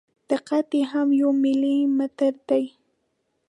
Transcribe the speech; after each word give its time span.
دقت 0.29 0.67
یې 0.77 0.83
هم 0.91 1.07
یو 1.21 1.29
ملي 1.43 1.77
متر 1.97 2.33
دی. 2.49 2.63